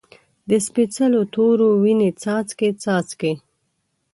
[0.49, 3.31] د سپیڅلو تورو، وینې څاڅکي، څاڅکي